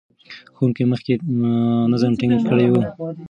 ښوونکي 0.55 0.83
مخکې 0.91 1.13
نظم 1.91 2.11
ټینګ 2.19 2.41
کړی 2.49 2.67
و. 2.69 2.75